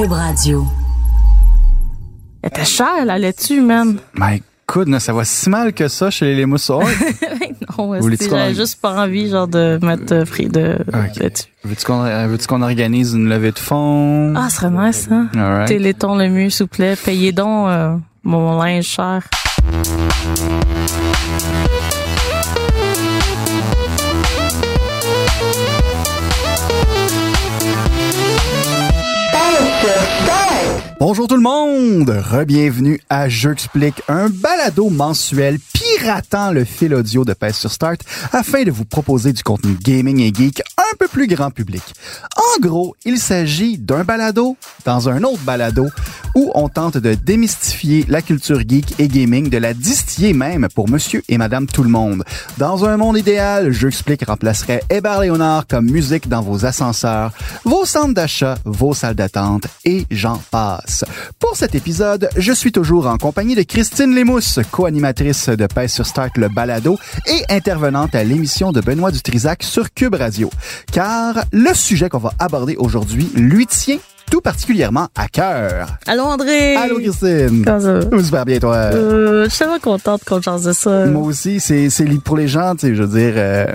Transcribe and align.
Cube 0.00 0.12
Radio. 0.12 0.66
Elle 2.42 2.48
était 2.48 2.64
chère, 2.64 3.04
la 3.04 3.18
laitue, 3.18 3.60
man. 3.60 3.98
My 4.14 4.42
goodness, 4.66 5.04
ça 5.04 5.12
va 5.12 5.24
si 5.26 5.50
mal 5.50 5.74
que 5.74 5.88
ça 5.88 6.08
chez 6.08 6.34
les 6.34 6.46
moussoirs. 6.46 6.88
non, 7.78 8.00
j'avais 8.18 8.54
juste 8.54 8.80
pas 8.80 9.02
envie, 9.02 9.28
genre, 9.28 9.46
de 9.46 9.78
mettre 9.82 10.14
euh, 10.14 10.24
frit 10.24 10.48
de 10.48 10.78
Ok. 10.88 11.16
laitue. 11.16 11.48
Veux-tu 11.64 11.84
qu'on 11.84 12.02
veux 12.28 12.38
qu'on 12.48 12.62
organise 12.62 13.12
une 13.12 13.28
levée 13.28 13.52
de 13.52 13.58
fonds? 13.58 14.32
Ah, 14.36 14.48
ce 14.48 14.56
serait 14.56 14.70
nice, 14.70 15.06
hein? 15.10 15.28
Téléthon 15.66 16.16
le 16.16 16.30
mieux, 16.30 16.48
s'il 16.48 16.64
vous 16.64 16.68
plaît. 16.68 16.96
Payez 16.96 17.32
donc 17.32 17.68
euh, 17.68 17.94
mon 18.24 18.58
linge 18.62 18.86
cher. 18.86 19.28
Bonjour 31.00 31.26
tout 31.26 31.36
le 31.36 31.40
monde! 31.40 32.10
Rebienvenue 32.10 33.00
à 33.08 33.26
J'explique, 33.30 34.02
un 34.06 34.28
balado 34.28 34.90
mensuel 34.90 35.58
piratant 36.00 36.50
le 36.50 36.64
fil 36.64 36.94
audio 36.94 37.26
de 37.26 37.34
Pèse 37.34 37.56
sur 37.56 37.70
Start 37.70 38.00
afin 38.32 38.62
de 38.62 38.70
vous 38.70 38.86
proposer 38.86 39.34
du 39.34 39.42
contenu 39.42 39.74
gaming 39.74 40.20
et 40.20 40.32
geek 40.32 40.62
un 40.78 40.96
peu 40.98 41.08
plus 41.08 41.26
grand 41.26 41.50
public. 41.50 41.82
En 42.36 42.60
gros, 42.60 42.96
il 43.04 43.18
s'agit 43.18 43.76
d'un 43.76 44.02
balado 44.02 44.56
dans 44.86 45.10
un 45.10 45.22
autre 45.24 45.42
balado 45.42 45.88
où 46.34 46.50
on 46.54 46.70
tente 46.70 46.96
de 46.96 47.12
démystifier 47.14 48.06
la 48.08 48.22
culture 48.22 48.60
geek 48.66 48.98
et 48.98 49.08
gaming, 49.08 49.50
de 49.50 49.58
la 49.58 49.74
distiller 49.74 50.32
même 50.32 50.68
pour 50.74 50.88
monsieur 50.88 51.22
et 51.28 51.36
madame 51.36 51.66
tout 51.66 51.82
le 51.82 51.90
monde. 51.90 52.24
Dans 52.56 52.86
un 52.86 52.96
monde 52.96 53.18
idéal, 53.18 53.70
J'explique 53.70 54.24
remplacerait 54.24 54.82
Hébert 54.88 55.20
Léonard 55.20 55.66
comme 55.66 55.90
musique 55.90 56.28
dans 56.28 56.40
vos 56.40 56.64
ascenseurs, 56.64 57.32
vos 57.64 57.84
centres 57.84 58.14
d'achat, 58.14 58.56
vos 58.64 58.94
salles 58.94 59.16
d'attente 59.16 59.64
et 59.84 60.06
j'en 60.10 60.40
passe. 60.50 61.04
Pour 61.38 61.56
cet 61.56 61.74
épisode, 61.74 62.30
je 62.36 62.52
suis 62.52 62.72
toujours 62.72 63.06
en 63.06 63.18
compagnie 63.18 63.54
de 63.54 63.62
Christine 63.62 64.14
Lémousse, 64.14 64.60
co-animatrice 64.70 65.50
de 65.50 65.66
Pèse 65.66 65.89
sur 65.90 66.06
Start 66.06 66.36
le 66.36 66.48
balado 66.48 66.98
et 67.26 67.44
intervenante 67.52 68.14
à 68.14 68.24
l'émission 68.24 68.72
de 68.72 68.80
Benoît 68.80 69.10
Dutrisac 69.10 69.62
sur 69.62 69.92
Cube 69.92 70.14
Radio. 70.14 70.50
Car 70.92 71.44
le 71.52 71.74
sujet 71.74 72.08
qu'on 72.08 72.18
va 72.18 72.32
aborder 72.38 72.76
aujourd'hui 72.76 73.30
lui 73.34 73.66
tient 73.66 73.98
tout 74.30 74.40
particulièrement 74.40 75.08
à 75.16 75.26
cœur. 75.28 75.88
Allô, 76.06 76.22
André! 76.22 76.76
Allô 76.76 76.98
Christine! 76.98 77.64
Comment 77.64 77.80
ça 77.80 77.92
va? 78.00 78.22
Super 78.22 78.44
bien 78.44 78.58
toi? 78.60 78.74
Euh, 78.76 79.44
je 79.44 79.50
suis 79.50 79.58
tellement 79.58 79.78
contente 79.80 80.22
qu'on 80.24 80.40
change 80.40 80.62
de 80.64 80.72
ça. 80.72 81.06
Moi 81.06 81.22
aussi, 81.22 81.58
c'est 81.60 81.88
pour 82.24 82.36
les 82.36 82.46
gens, 82.48 82.74
tu 82.74 82.86
sais, 82.88 82.94
je 82.94 83.02
veux 83.02 83.18
dire, 83.18 83.32
euh, 83.36 83.66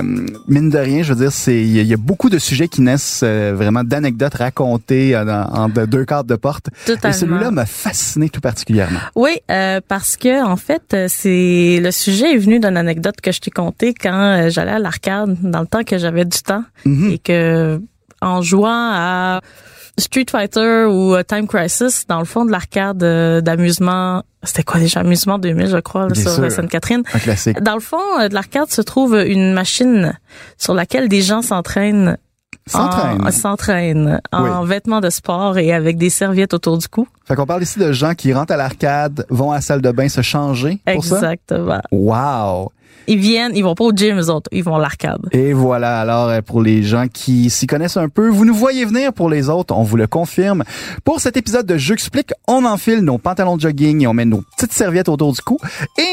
mine 0.48 0.70
de 0.70 0.78
rien, 0.78 1.04
je 1.04 1.14
veux 1.14 1.20
dire, 1.20 1.32
c'est 1.32 1.56
il 1.62 1.72
y, 1.76 1.80
a- 1.80 1.82
il 1.82 1.88
y 1.88 1.94
a 1.94 1.98
beaucoup 1.98 2.30
de 2.30 2.40
sujets 2.40 2.68
qui 2.68 2.82
naissent 2.82 3.22
euh, 3.24 3.54
vraiment 3.56 3.84
d'anecdotes 3.84 4.36
racontées 4.36 5.16
en, 5.18 5.28
en 5.28 5.68
de- 5.70 5.86
deux 5.86 6.06
cadres 6.06 6.30
de 6.30 6.36
porte. 6.36 6.68
Totalement. 6.86 7.10
Et 7.16 7.20
celui-là 7.20 7.52
m'a 7.52 7.66
fasciné 7.66 8.30
tout 8.30 8.42
particulièrement. 8.42 9.00
Oui, 9.16 9.38
euh, 9.52 9.82
parce 9.88 10.16
que 10.16 10.44
en 10.46 10.56
fait, 10.56 10.84
euh, 10.94 11.08
c'est 11.10 11.80
le 11.84 11.92
sujet 11.92 12.34
est 12.34 12.38
venu 12.38 12.60
d'une 12.60 12.78
anecdote 12.78 13.20
que 13.22 13.32
je 13.32 13.42
t'ai 13.42 13.52
contée 13.52 13.94
quand 13.94 14.14
euh, 14.46 14.50
j'allais 14.50 14.72
à 14.72 14.80
l'arcade 14.80 15.36
dans 15.42 15.62
le 15.62 15.68
temps 15.68 15.84
que 15.84 15.98
j'avais 15.98 16.24
du 16.26 16.40
temps 16.42 16.64
Mhm. 16.86 17.12
et 17.12 17.18
que 17.20 17.82
en 18.22 18.42
jouant 18.42 18.70
à 18.94 19.42
Street 19.98 20.26
Fighter 20.30 20.86
ou 20.90 21.16
euh, 21.16 21.24
Time 21.24 21.48
Crisis 21.48 22.06
dans 22.08 22.20
le 22.20 22.26
fond 22.26 22.46
de 22.46 22.52
l'arcade 22.52 23.02
euh, 23.04 23.42
d'amusement, 23.42 24.24
c'était 24.44 24.64
quoi 24.64 24.80
déjà? 24.80 25.00
Amusement 25.00 25.40
2000 25.40 25.68
je 25.68 25.78
crois 25.78 26.10
là, 26.10 26.16
sur 26.16 26.40
euh, 26.40 26.50
Sainte-Catherine. 26.50 27.04
Un 27.14 27.20
classique. 27.20 27.62
Dans 27.62 27.76
le 27.76 27.80
fond 27.80 27.98
de 28.20 28.34
l'arcade 28.34 28.70
se 28.70 28.82
trouve 28.82 29.16
une 29.16 29.54
machine 29.54 30.18
sur 30.58 30.74
laquelle 30.74 31.08
des 31.08 31.22
gens 31.22 31.42
s'entraînent 31.42 32.18
S'entraîne. 32.68 33.22
en, 33.26 33.32
s'entraînent 33.32 34.22
en 34.32 34.64
vêtements 34.64 35.02
de 35.02 35.12
sport 35.12 35.58
et 35.60 35.72
avec 35.72 35.98
des 35.98 36.10
serviettes 36.10 36.54
autour 36.54 36.80
du 36.80 36.88
cou. 36.88 37.08
Fait 37.26 37.36
qu'on 37.36 37.46
parle 37.46 37.62
ici 37.62 37.78
de 37.78 37.92
gens 37.92 38.16
qui 38.16 38.34
rentrent 38.34 38.54
à 38.54 38.58
l'arcade, 38.58 39.26
vont 39.30 39.52
à 39.52 39.56
la 39.56 39.62
salle 39.62 39.82
de 39.82 39.92
bain 39.92 40.10
se 40.10 40.22
changer 40.22 40.80
pour 40.94 41.06
ça? 41.06 41.16
Exactement. 41.18 41.82
Wow! 41.92 42.72
Ils 43.08 43.20
viennent, 43.20 43.52
ils 43.56 43.64
vont 43.64 43.76
pas 43.76 43.84
au 43.84 43.92
gym, 43.92 44.20
eux 44.20 44.30
autres. 44.30 44.50
Ils 44.52 44.64
vont 44.64 44.76
à 44.76 44.80
l'arcade. 44.80 45.22
Et 45.32 45.54
voilà, 45.54 46.00
alors 46.00 46.30
euh, 46.30 46.42
pour 46.42 46.62
les 46.62 46.82
gens 46.82 47.06
qui 47.08 47.50
s'y 47.50 47.68
connaissent 47.68 47.98
un 47.98 48.10
peu, 48.10 48.30
vous 48.30 48.46
nous 48.46 48.56
voyez 48.56 48.86
venir 48.86 49.14
pour 49.14 49.30
les 49.30 49.50
autres, 49.50 49.76
on 49.76 49.84
vous 49.84 49.98
le 49.98 50.08
confirme. 50.08 50.64
Pour 51.04 51.20
cet 51.20 51.38
épisode 51.38 51.68
de 51.68 51.78
J'explique, 51.78 52.32
on 52.48 52.66
enfile 52.66 53.02
nos 53.02 53.18
pantalons 53.18 53.58
de 53.58 53.62
jogging 53.62 54.02
et 54.02 54.08
on 54.08 54.14
met 54.14 54.26
nos 54.26 54.42
petites 54.58 54.74
serviettes 54.74 55.10
autour 55.10 55.34
du 55.34 55.42
cou, 55.42 55.60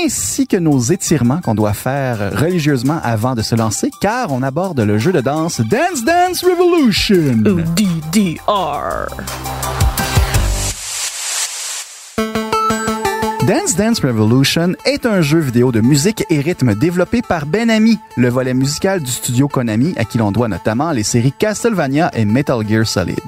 ainsi 0.04 0.46
que 0.46 0.58
nos 0.58 0.78
étirements 0.78 1.40
qu'on 1.40 1.54
doit 1.54 1.72
faire 1.72 2.38
religieusement 2.38 3.00
avant 3.02 3.34
de 3.34 3.42
se 3.42 3.54
lancer, 3.54 3.90
car 4.00 4.30
on 4.30 4.42
aborde 4.42 4.80
le 4.80 4.98
jeu 4.98 5.12
de 5.12 5.20
danse 5.20 5.60
Dance 5.60 6.04
Dance 6.04 6.41
Revolution. 6.42 7.44
Ou 7.46 7.60
DDR. 7.76 9.06
Dance 13.46 13.76
Dance 13.76 14.00
Revolution 14.00 14.74
est 14.84 15.06
un 15.06 15.20
jeu 15.20 15.38
vidéo 15.38 15.70
de 15.70 15.80
musique 15.80 16.24
et 16.30 16.40
rythme 16.40 16.74
développé 16.74 17.22
par 17.22 17.46
Benami, 17.46 17.98
le 18.16 18.28
volet 18.28 18.54
musical 18.54 19.00
du 19.00 19.10
studio 19.10 19.46
Konami, 19.46 19.94
à 19.96 20.04
qui 20.04 20.18
l'on 20.18 20.32
doit 20.32 20.48
notamment 20.48 20.90
les 20.90 21.04
séries 21.04 21.32
Castlevania 21.32 22.10
et 22.14 22.24
Metal 22.24 22.66
Gear 22.68 22.86
Solid. 22.86 23.18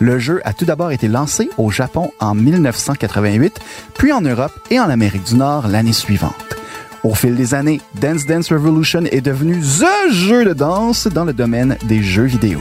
Le 0.00 0.18
jeu 0.18 0.40
a 0.44 0.52
tout 0.52 0.64
d'abord 0.64 0.90
été 0.90 1.06
lancé 1.06 1.50
au 1.56 1.70
Japon 1.70 2.10
en 2.18 2.34
1988, 2.34 3.60
puis 3.94 4.12
en 4.12 4.22
Europe 4.22 4.52
et 4.70 4.80
en 4.80 4.90
Amérique 4.90 5.24
du 5.24 5.36
Nord 5.36 5.68
l'année 5.68 5.92
suivante. 5.92 6.59
Au 7.02 7.14
fil 7.14 7.34
des 7.34 7.54
années, 7.54 7.80
Dance 7.94 8.26
Dance 8.26 8.52
Revolution 8.52 9.04
est 9.10 9.22
devenu 9.22 9.58
THE 9.58 10.12
jeu 10.12 10.44
de 10.44 10.52
danse 10.52 11.06
dans 11.06 11.24
le 11.24 11.32
domaine 11.32 11.78
des 11.84 12.02
jeux 12.02 12.24
vidéo. 12.24 12.60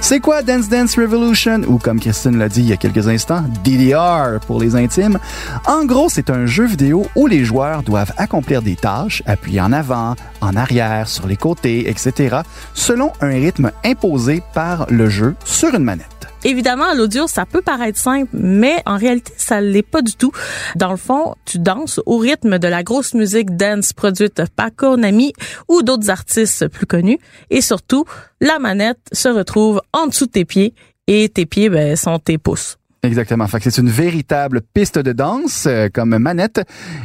C'est 0.00 0.20
quoi 0.20 0.42
Dance 0.42 0.68
Dance 0.68 0.96
Revolution? 0.96 1.62
Ou 1.66 1.78
comme 1.78 1.98
Christine 1.98 2.38
l'a 2.38 2.48
dit 2.48 2.60
il 2.60 2.68
y 2.68 2.72
a 2.72 2.76
quelques 2.76 3.08
instants, 3.08 3.44
DDR 3.64 4.38
pour 4.46 4.60
les 4.60 4.76
intimes? 4.76 5.18
En 5.66 5.84
gros, 5.84 6.08
c'est 6.08 6.30
un 6.30 6.46
jeu 6.46 6.66
vidéo 6.66 7.06
où 7.16 7.26
les 7.26 7.44
joueurs 7.44 7.82
doivent 7.82 8.12
accomplir 8.18 8.62
des 8.62 8.76
tâches, 8.76 9.22
appuyer 9.26 9.60
en 9.60 9.72
avant, 9.72 10.14
en 10.40 10.54
arrière, 10.54 11.08
sur 11.08 11.26
les 11.26 11.36
côtés, 11.36 11.88
etc., 11.88 12.40
selon 12.74 13.12
un 13.20 13.30
rythme 13.30 13.72
imposé 13.84 14.42
par 14.54 14.86
le 14.90 15.08
jeu 15.08 15.34
sur 15.44 15.74
une 15.74 15.84
manette. 15.84 16.11
Évidemment, 16.44 16.86
à 16.86 16.94
l'audio, 16.94 17.26
ça 17.26 17.46
peut 17.46 17.62
paraître 17.62 17.98
simple, 17.98 18.28
mais 18.32 18.82
en 18.84 18.96
réalité, 18.96 19.32
ça 19.36 19.60
l'est 19.60 19.82
pas 19.82 20.02
du 20.02 20.14
tout. 20.14 20.32
Dans 20.76 20.90
le 20.90 20.96
fond, 20.96 21.34
tu 21.44 21.58
danses 21.58 22.00
au 22.04 22.18
rythme 22.18 22.58
de 22.58 22.68
la 22.68 22.82
grosse 22.82 23.14
musique 23.14 23.56
dance 23.56 23.92
produite 23.92 24.42
par 24.56 24.74
Konami 24.74 25.32
ou 25.68 25.82
d'autres 25.82 26.10
artistes 26.10 26.66
plus 26.68 26.86
connus. 26.86 27.18
Et 27.50 27.60
surtout, 27.60 28.04
la 28.40 28.58
manette 28.58 28.98
se 29.12 29.28
retrouve 29.28 29.80
en 29.92 30.06
dessous 30.08 30.26
de 30.26 30.32
tes 30.32 30.44
pieds 30.44 30.74
et 31.06 31.28
tes 31.28 31.46
pieds 31.46 31.68
ben, 31.68 31.94
sont 31.96 32.18
tes 32.18 32.38
pouces. 32.38 32.76
Exactement. 33.04 33.46
Fait 33.46 33.58
c'est 33.60 33.78
une 33.78 33.90
véritable 33.90 34.62
piste 34.74 34.98
de 34.98 35.12
danse 35.12 35.64
euh, 35.66 35.88
comme 35.92 36.16
manette 36.18 36.60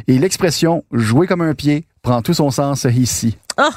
et 0.07 0.19
l'expression 0.19 0.83
jouer 0.91 1.25
comme 1.25 1.41
un 1.41 1.55
pied 1.55 1.87
prend 2.03 2.21
tout 2.21 2.33
son 2.35 2.51
sens 2.51 2.85
ici. 2.85 3.37
Ah! 3.57 3.69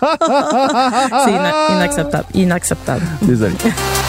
C'est 0.00 1.30
ina- 1.30 1.76
inacceptable, 1.76 2.26
inacceptable. 2.34 3.06
Désolé. 3.22 3.54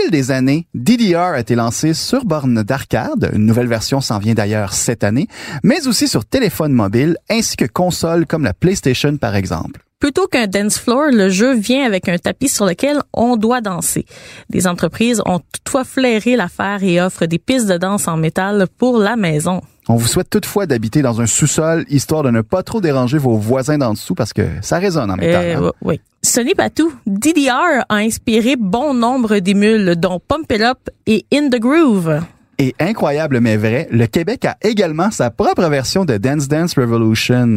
Au 0.00 0.02
fil 0.02 0.10
des 0.10 0.30
années, 0.30 0.66
DDR 0.72 1.18
a 1.18 1.40
été 1.40 1.54
lancé 1.54 1.94
sur 1.94 2.24
borne 2.24 2.62
d'arcade, 2.62 3.30
une 3.34 3.44
nouvelle 3.44 3.66
version 3.66 4.00
s'en 4.00 4.18
vient 4.18 4.34
d'ailleurs 4.34 4.72
cette 4.72 5.04
année, 5.04 5.26
mais 5.62 5.86
aussi 5.86 6.08
sur 6.08 6.24
téléphone 6.24 6.72
mobile 6.72 7.16
ainsi 7.28 7.56
que 7.56 7.66
consoles 7.66 8.26
comme 8.26 8.44
la 8.44 8.54
PlayStation 8.54 9.16
par 9.18 9.36
exemple. 9.36 9.80
Plutôt 9.98 10.26
qu'un 10.26 10.46
dance 10.46 10.78
floor, 10.78 11.10
le 11.12 11.28
jeu 11.28 11.54
vient 11.54 11.84
avec 11.84 12.08
un 12.08 12.16
tapis 12.16 12.48
sur 12.48 12.64
lequel 12.64 13.00
on 13.12 13.36
doit 13.36 13.60
danser. 13.60 14.06
Des 14.48 14.66
entreprises 14.66 15.20
ont 15.26 15.40
toutefois 15.52 15.84
flairé 15.84 16.36
l'affaire 16.36 16.82
et 16.82 17.00
offrent 17.02 17.26
des 17.26 17.38
pistes 17.38 17.66
de 17.66 17.76
danse 17.76 18.08
en 18.08 18.16
métal 18.16 18.66
pour 18.78 18.96
la 18.96 19.16
maison. 19.16 19.60
On 19.88 19.96
vous 19.96 20.06
souhaite 20.06 20.30
toutefois 20.30 20.66
d'habiter 20.66 21.02
dans 21.02 21.20
un 21.20 21.26
sous-sol 21.26 21.84
histoire 21.88 22.22
de 22.22 22.30
ne 22.30 22.40
pas 22.40 22.62
trop 22.62 22.80
déranger 22.80 23.18
vos 23.18 23.36
voisins 23.36 23.76
d'en 23.76 23.92
dessous 23.92 24.14
parce 24.14 24.32
que 24.32 24.46
ça 24.62 24.78
résonne 24.78 25.10
en 25.10 25.16
métal. 25.16 25.44
Euh, 25.44 25.68
hein? 25.68 25.72
oui. 25.82 26.00
Ce 26.22 26.40
n'est 26.40 26.54
pas 26.54 26.68
tout. 26.68 26.92
DDR 27.06 27.84
a 27.88 27.96
inspiré 27.96 28.56
bon 28.56 28.92
nombre 28.92 29.38
d'émules, 29.38 29.96
dont 29.96 30.20
Pump 30.20 30.52
It 30.52 30.60
Up 30.60 30.90
et 31.06 31.24
In 31.32 31.48
the 31.48 31.58
Groove. 31.58 32.20
Et 32.62 32.74
incroyable 32.78 33.40
mais 33.40 33.56
vrai, 33.56 33.88
le 33.90 34.06
Québec 34.06 34.44
a 34.44 34.58
également 34.60 35.10
sa 35.10 35.30
propre 35.30 35.66
version 35.70 36.04
de 36.04 36.18
Dance 36.18 36.46
Dance 36.46 36.74
Revolution. 36.74 37.54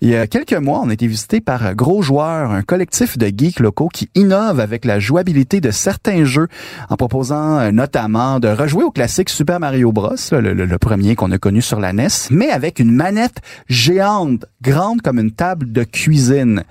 Il 0.00 0.08
y 0.08 0.16
a 0.16 0.26
quelques 0.26 0.54
mois, 0.54 0.80
on 0.82 0.88
a 0.88 0.92
été 0.92 1.06
visité 1.06 1.40
par 1.40 1.76
Gros 1.76 2.02
Joueurs, 2.02 2.50
un 2.50 2.62
collectif 2.62 3.16
de 3.16 3.28
geeks 3.28 3.60
locaux 3.60 3.86
qui 3.86 4.10
innove 4.16 4.58
avec 4.58 4.84
la 4.84 4.98
jouabilité 4.98 5.60
de 5.60 5.70
certains 5.70 6.24
jeux 6.24 6.48
en 6.88 6.96
proposant 6.96 7.60
euh, 7.60 7.70
notamment 7.70 8.40
de 8.40 8.48
rejouer 8.48 8.82
au 8.82 8.90
classique 8.90 9.28
Super 9.28 9.60
Mario 9.60 9.92
Bros, 9.92 10.16
le, 10.32 10.78
premier 10.78 11.14
qu'on 11.14 11.30
a 11.30 11.38
connu 11.38 11.62
sur 11.62 11.78
la 11.78 11.92
NES, 11.92 12.08
mais 12.32 12.50
avec 12.50 12.80
une 12.80 12.90
manette 12.90 13.42
géante, 13.68 14.46
grande 14.62 15.00
comme 15.00 15.20
une 15.20 15.30
table 15.30 15.70
de 15.70 15.84
cuisine. 15.84 16.64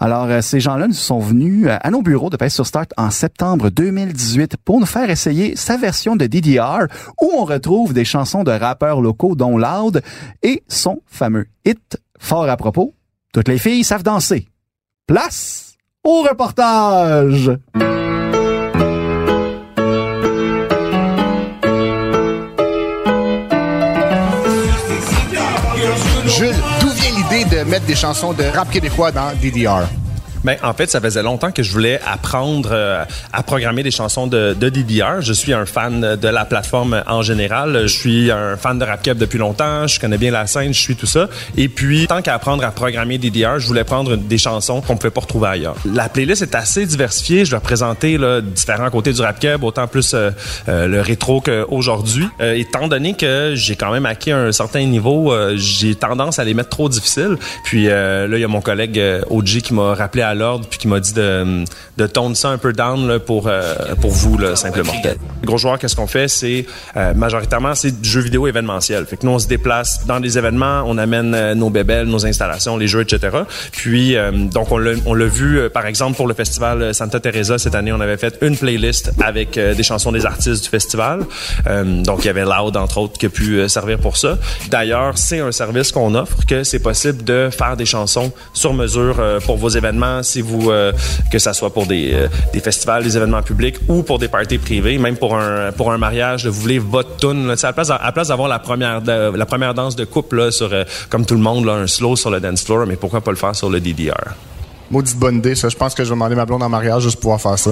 Alors, 0.00 0.24
euh, 0.24 0.40
ces 0.40 0.58
gens-là 0.58 0.88
nous 0.88 0.94
sont 0.94 1.20
venus 1.20 1.68
euh, 1.68 1.76
à 1.80 1.92
nos 1.92 2.02
bureaux 2.02 2.28
de 2.30 2.36
PS 2.36 2.54
sur 2.54 2.66
Start 2.66 2.90
en 2.96 3.10
septembre 3.10 3.70
2018 3.70 4.56
pour 4.64 4.80
nous 4.80 4.86
faire 4.86 5.08
essayer 5.10 5.54
sa 5.54 5.76
version 5.76 6.16
de 6.16 6.26
DDR 6.26 6.88
où 7.20 7.30
on 7.36 7.44
retrouve 7.44 7.92
des 7.92 8.04
chansons 8.04 8.44
de 8.44 8.50
rappeurs 8.50 9.00
locaux 9.00 9.34
dont 9.34 9.58
Loud 9.58 10.02
et 10.42 10.62
son 10.68 11.00
fameux 11.06 11.46
hit 11.64 12.00
fort 12.18 12.48
à 12.48 12.56
propos, 12.56 12.94
toutes 13.32 13.48
les 13.48 13.58
filles 13.58 13.84
savent 13.84 14.02
danser. 14.02 14.48
Place 15.06 15.76
au 16.04 16.22
reportage. 16.22 17.50
Jules, 26.26 26.54
d'où 26.80 26.88
vient 26.88 27.10
l'idée 27.16 27.56
de 27.56 27.68
mettre 27.68 27.86
des 27.86 27.94
chansons 27.94 28.32
de 28.32 28.44
rap 28.44 28.70
québécois 28.70 29.12
dans 29.12 29.32
DDR? 29.40 29.86
Ben, 30.42 30.56
en 30.62 30.72
fait, 30.72 30.90
ça 30.90 31.00
faisait 31.00 31.22
longtemps 31.22 31.52
que 31.52 31.62
je 31.62 31.70
voulais 31.70 32.00
apprendre 32.06 32.70
euh, 32.72 33.04
à 33.32 33.42
programmer 33.42 33.82
des 33.82 33.90
chansons 33.90 34.26
de, 34.26 34.56
de, 34.58 34.68
DDR. 34.70 35.20
Je 35.20 35.34
suis 35.34 35.52
un 35.52 35.66
fan 35.66 36.16
de 36.16 36.28
la 36.28 36.46
plateforme 36.46 37.02
en 37.06 37.20
général. 37.20 37.82
Je 37.82 37.98
suis 37.98 38.30
un 38.30 38.56
fan 38.56 38.78
de 38.78 38.84
rap 38.84 39.02
depuis 39.02 39.38
longtemps. 39.38 39.86
Je 39.86 40.00
connais 40.00 40.16
bien 40.16 40.30
la 40.30 40.46
scène, 40.46 40.72
je 40.72 40.80
suis 40.80 40.96
tout 40.96 41.06
ça. 41.06 41.28
Et 41.56 41.68
puis, 41.68 42.06
tant 42.06 42.22
qu'à 42.22 42.34
apprendre 42.34 42.64
à 42.64 42.70
programmer 42.70 43.18
DDR, 43.18 43.58
je 43.58 43.66
voulais 43.66 43.84
prendre 43.84 44.16
des 44.16 44.38
chansons 44.38 44.80
qu'on 44.80 44.96
pouvait 44.96 45.10
pas 45.10 45.20
retrouver 45.20 45.48
ailleurs. 45.48 45.76
La 45.84 46.08
playlist 46.08 46.42
est 46.42 46.54
assez 46.54 46.86
diversifiée. 46.86 47.44
Je 47.44 47.50
dois 47.50 47.60
présenter 47.60 48.16
là, 48.16 48.40
différents 48.40 48.90
côtés 48.90 49.12
du 49.12 49.20
rap 49.20 49.36
autant 49.62 49.86
plus 49.86 50.12
euh, 50.12 50.30
euh, 50.68 50.86
le 50.86 51.00
rétro 51.00 51.40
qu'aujourd'hui. 51.40 52.26
étant 52.40 52.88
donné 52.88 53.14
que 53.14 53.52
j'ai 53.54 53.76
quand 53.76 53.90
même 53.90 54.06
acquis 54.06 54.32
un 54.32 54.52
certain 54.52 54.84
niveau, 54.84 55.34
j'ai 55.56 55.94
tendance 55.94 56.38
à 56.38 56.44
les 56.44 56.54
mettre 56.54 56.68
trop 56.70 56.88
difficiles. 56.88 57.36
Puis 57.64 57.86
là, 57.86 58.26
il 58.26 58.40
y 58.40 58.44
a 58.44 58.48
mon 58.48 58.60
collègue 58.60 59.00
OG 59.28 59.60
qui 59.62 59.74
m'a 59.74 59.94
rappelé 59.94 60.22
l'ordre 60.34 60.66
puis 60.68 60.78
qui 60.78 60.88
m'a 60.88 61.00
dit 61.00 61.12
de, 61.12 61.64
de 61.96 62.06
tone 62.06 62.34
ça 62.34 62.48
un 62.48 62.58
peu 62.58 62.72
down 62.72 63.06
là, 63.08 63.18
pour, 63.18 63.46
euh, 63.46 63.74
pour 64.00 64.10
vous, 64.10 64.38
là, 64.38 64.56
simple 64.56 64.82
mortel. 64.82 65.16
Les 65.42 65.46
gros 65.46 65.58
joueurs, 65.58 65.78
qu'est-ce 65.78 65.96
qu'on 65.96 66.06
fait? 66.06 66.28
C'est 66.28 66.66
euh, 66.96 67.14
majoritairement, 67.14 67.74
c'est 67.74 68.00
du 68.00 68.08
jeu 68.08 68.20
vidéo 68.20 68.46
événementiel. 68.46 69.04
Fait 69.06 69.16
que 69.16 69.26
nous, 69.26 69.32
on 69.32 69.38
se 69.38 69.48
déplace 69.48 70.06
dans 70.06 70.20
des 70.20 70.38
événements, 70.38 70.82
on 70.86 70.98
amène 70.98 71.34
euh, 71.34 71.54
nos 71.54 71.70
bébelles, 71.70 72.06
nos 72.06 72.26
installations, 72.26 72.76
les 72.76 72.88
jeux, 72.88 73.02
etc. 73.02 73.38
Puis, 73.72 74.16
donc, 74.52 74.72
on 74.72 74.78
l'a, 74.78 74.92
on 75.06 75.14
l'a 75.14 75.26
vu, 75.26 75.68
par 75.70 75.86
exemple, 75.86 76.16
pour 76.16 76.26
le 76.26 76.34
festival 76.34 76.94
Santa 76.94 77.20
Teresa, 77.20 77.58
cette 77.58 77.74
année, 77.74 77.92
on 77.92 78.00
avait 78.00 78.16
fait 78.16 78.38
une 78.42 78.56
playlist 78.56 79.12
avec 79.22 79.58
des 79.58 79.82
chansons 79.82 80.12
des 80.12 80.26
artistes 80.26 80.64
du 80.64 80.68
festival. 80.68 81.26
donc, 81.66 82.20
il 82.20 82.26
y 82.26 82.28
avait 82.28 82.44
Loud, 82.44 82.76
entre 82.76 82.98
autres, 82.98 83.18
qui 83.18 83.26
a 83.26 83.28
pu 83.28 83.68
servir 83.68 83.98
pour 83.98 84.16
ça. 84.16 84.38
D'ailleurs, 84.70 85.18
c'est 85.18 85.40
un 85.40 85.52
service 85.52 85.92
qu'on 85.92 86.14
offre, 86.14 86.44
que 86.46 86.64
c'est 86.64 86.78
possible 86.78 87.24
de 87.24 87.50
faire 87.50 87.76
des 87.76 87.86
chansons 87.86 88.32
sur 88.52 88.74
mesure 88.74 89.22
pour 89.44 89.56
vos 89.56 89.68
événements, 89.68 90.19
si 90.22 90.40
vous 90.40 90.70
euh, 90.70 90.92
que 91.30 91.38
ça 91.38 91.52
soit 91.52 91.72
pour 91.72 91.86
des, 91.86 92.12
euh, 92.12 92.28
des 92.52 92.60
festivals, 92.60 93.02
des 93.02 93.16
événements 93.16 93.42
publics 93.42 93.76
ou 93.88 94.02
pour 94.02 94.18
des 94.18 94.28
parties 94.28 94.58
privées, 94.58 94.98
même 94.98 95.16
pour 95.16 95.36
un 95.36 95.72
pour 95.72 95.92
un 95.92 95.98
mariage, 95.98 96.46
vous 96.46 96.60
voulez 96.60 96.78
votre 96.78 97.16
tune, 97.16 97.50
à 97.50 97.66
la 97.66 97.72
place 97.72 97.90
à 97.90 98.12
place 98.12 98.28
d'avoir 98.28 98.48
la 98.48 98.58
première 98.58 99.00
la 99.04 99.46
première 99.46 99.74
danse 99.74 99.96
de 99.96 100.04
couple 100.04 100.36
là, 100.36 100.50
sur 100.50 100.72
euh, 100.72 100.84
comme 101.08 101.26
tout 101.26 101.34
le 101.34 101.40
monde 101.40 101.64
là, 101.64 101.74
un 101.74 101.86
slow 101.86 102.16
sur 102.16 102.30
le 102.30 102.40
dance 102.40 102.64
floor, 102.64 102.86
mais 102.86 102.96
pourquoi 102.96 103.20
pas 103.20 103.30
le 103.30 103.36
faire 103.36 103.54
sur 103.54 103.70
le 103.70 103.80
DDR 103.80 104.34
Maudite 104.90 105.18
bonne 105.18 105.36
idée, 105.36 105.54
ça. 105.54 105.68
Je 105.68 105.76
pense 105.76 105.94
que 105.94 106.02
je 106.02 106.08
vais 106.08 106.16
demander 106.16 106.34
ma 106.34 106.46
blonde 106.46 106.64
en 106.64 106.68
mariage 106.68 107.04
juste 107.04 107.20
pour 107.20 107.36
pouvoir 107.36 107.40
faire 107.40 107.58
ça. 107.58 107.70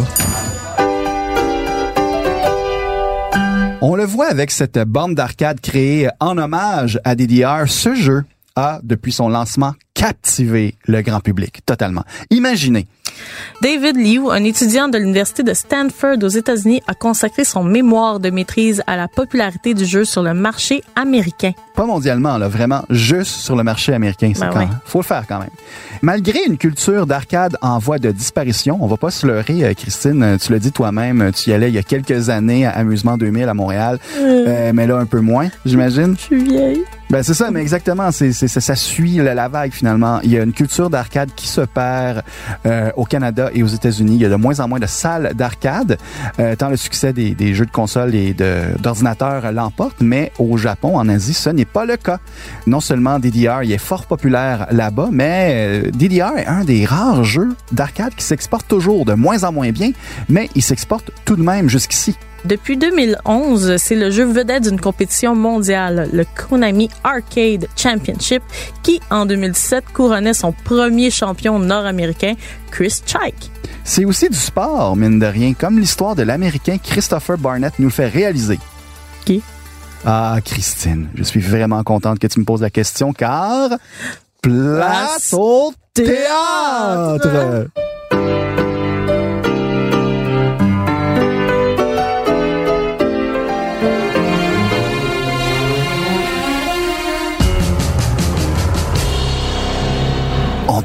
On 3.81 3.94
le 3.94 4.05
voit 4.05 4.27
avec 4.27 4.51
cette 4.51 4.79
bande 4.79 5.15
d'arcade 5.15 5.61
créée 5.61 6.09
en 6.21 6.37
hommage 6.37 7.01
à 7.05 7.15
DDR. 7.15 7.65
Ce 7.69 7.94
jeu 7.94 8.25
a, 8.58 8.81
depuis 8.82 9.12
son 9.12 9.28
lancement, 9.28 9.75
captivé 9.94 10.75
le 10.87 11.02
grand 11.02 11.20
public 11.20 11.64
totalement. 11.64 12.05
Imaginez. 12.31 12.87
David 13.62 13.96
Liu, 13.96 14.31
un 14.31 14.44
étudiant 14.44 14.88
de 14.88 14.99
l'université 14.99 15.43
de 15.43 15.52
Stanford 15.55 16.19
aux 16.22 16.28
États-Unis, 16.28 16.82
a 16.87 16.94
consacré 16.94 17.44
son 17.44 17.64
mémoire 17.64 18.20
de 18.20 18.31
maîtrise 18.31 18.82
à 18.87 18.96
la 18.96 19.08
popularité 19.08 19.75
du 19.75 19.84
jeu 19.84 20.05
sur 20.05 20.22
le 20.22 20.34
marché 20.34 20.82
américain. 20.94 21.52
Pas 21.75 21.87
mondialement, 21.87 22.38
là, 22.38 22.49
vraiment, 22.49 22.84
juste 22.90 23.32
sur 23.32 23.56
le 23.56 23.64
marché 23.64 23.93
américain. 23.93 24.32
Ben 24.38 24.69
faut 24.84 25.00
le 25.00 25.05
faire 25.05 25.25
quand 25.28 25.40
même. 25.40 25.50
Malgré 26.02 26.44
une 26.46 26.58
culture 26.58 27.06
d'arcade 27.06 27.56
en 27.60 27.78
voie 27.78 27.99
de 27.99 28.12
disparition, 28.12 28.78
on 28.81 28.87
va 28.87 28.96
pas 28.96 29.10
se 29.10 29.26
leurrer, 29.26 29.64
euh, 29.64 29.75
Christine, 29.75 30.38
tu 30.40 30.52
l'as 30.52 30.58
dit 30.60 30.70
toi-même, 30.70 31.32
tu 31.34 31.50
y 31.50 31.52
allais 31.52 31.69
il 31.69 31.75
y 31.75 31.78
a 31.78 31.82
quelques 31.82 32.28
années 32.28 32.66
à 32.66 32.70
Amusement 32.70 33.16
2000 33.16 33.49
à 33.49 33.55
Montréal, 33.55 33.99
euh. 34.19 34.44
Euh, 34.46 34.72
mais 34.72 34.87
là 34.87 34.99
un 34.99 35.06
peu 35.06 35.20
moins, 35.20 35.49
j'imagine. 35.64 36.14
Je 36.16 36.22
suis 36.22 36.44
vieille. 36.44 36.84
Ben 37.10 37.22
c'est 37.22 37.32
ça, 37.32 37.50
mais 37.50 37.62
exactement, 37.62 38.12
c'est, 38.12 38.32
c'est 38.32 38.49
ça, 38.49 38.76
suit 38.76 39.16
la, 39.16 39.49
vague 39.49 39.72
finalement. 39.72 40.20
Il 40.25 40.31
y 40.31 40.38
a 40.38 40.43
une 40.43 40.52
culture 40.52 40.90
d'arcade 40.90 41.31
qui 41.34 41.49
se 41.49 41.62
perd 41.62 42.22
euh, 42.66 42.90
au 42.96 43.06
Canada 43.06 43.49
et 43.55 43.62
aux 43.62 43.69
États-Unis. 43.69 44.16
Il 44.16 44.20
y 44.20 44.26
a 44.26 44.28
de 44.28 44.34
moins 44.34 44.60
en 44.60 44.69
moins 44.69 44.78
de 44.78 44.87
salles 44.87 45.32
d'arcade, 45.34 45.96
euh, 46.38 46.55
tant 46.55 46.69
le 46.69 46.76
succès 46.76 47.14
des, 47.14 47.34
des, 47.34 47.55
jeux 47.55 47.64
de 47.64 47.70
console 47.70 48.14
et 48.14 48.34
de, 48.34 48.76
d'ordinateurs 48.78 49.50
l'emporte. 49.52 49.96
Mais 50.02 50.32
au 50.38 50.58
Japon, 50.58 50.99
en 50.99 51.08
Asie, 51.08 51.32
ce 51.32 51.49
n'est 51.49 51.64
pas 51.64 51.87
le 51.87 51.96
cas. 51.96 52.19
Non 52.66 52.81
seulement 52.81 53.19
DDR 53.19 53.62
il 53.62 53.72
est 53.72 53.78
fort 53.78 54.05
populaire 54.05 54.66
là-bas, 54.70 55.08
mais 55.10 55.52
euh, 55.87 55.90
DDR 55.90 56.37
est 56.37 56.46
un 56.46 56.64
des 56.64 56.84
rares 56.84 57.25
jeux 57.25 57.56
d'arcade 57.72 58.14
qui 58.14 58.25
s'exporte 58.25 58.69
toujours 58.69 59.06
de 59.06 59.14
moins 59.14 59.44
en 59.44 59.52
moins 59.52 59.70
bien, 59.70 59.93
mais 60.28 60.50
il 60.55 60.62
s'exporte 60.62 61.10
tout 61.25 61.37
de 61.37 61.43
même 61.43 61.70
jusqu'ici. 61.70 62.16
Depuis 62.44 62.76
2011, 62.76 63.76
c'est 63.79 63.96
le 63.96 64.11
jeu 64.11 64.25
vedette 64.25 64.62
d'une 64.64 64.81
compétition 64.81 65.35
mondiale, 65.35 66.08
le 66.12 66.25
Konami 66.25 66.88
Arcade 67.02 67.67
Championship, 67.76 68.43
qui 68.82 69.00
en 69.11 69.26
2017 69.26 69.85
couronnait 69.93 70.35
son 70.35 70.52
premier 70.52 71.11
champion 71.11 71.58
nord-américain, 71.58 72.35
Chris 72.70 73.02
Chike. 73.05 73.50
C'est 73.85 74.05
aussi 74.05 74.29
du 74.29 74.37
sport, 74.37 74.96
mine 74.96 75.19
de 75.19 75.26
rien, 75.26 75.52
comme 75.55 75.79
l'histoire 75.79 76.14
de 76.14 76.23
l'Américain 76.23 76.79
Christopher 76.79 77.38
Barnett 77.38 77.73
nous 77.79 77.87
le 77.87 77.93
fait 77.93 78.08
réaliser. 78.08 78.58
Qui? 79.25 79.43
Ah, 80.05 80.38
Christine, 80.44 81.08
je 81.14 81.25
suis 81.25 81.41
vraiment 81.41 81.82
contente 81.82 82.19
que 82.19 82.26
tu 82.29 82.38
me 82.38 82.44
poses 82.44 82.62
la 82.62 82.70
question 82.70 83.12
car... 83.12 83.70
Place 84.41 85.34
au 85.37 85.73
théâtre! 85.93 87.69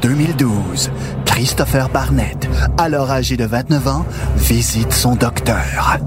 2012, 0.04 0.90
Christopher 1.24 1.88
Barnett, 1.88 2.46
alors 2.76 3.10
âgé 3.10 3.38
de 3.38 3.46
29 3.46 3.88
ans, 3.88 4.04
visite 4.36 4.92
son 4.92 5.16
docteur. 5.16 5.98